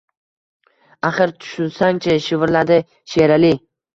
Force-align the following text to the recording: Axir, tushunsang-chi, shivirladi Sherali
Axir, 1.09 1.33
tushunsang-chi, 1.43 2.17
shivirladi 2.29 2.81
Sherali 3.13 3.55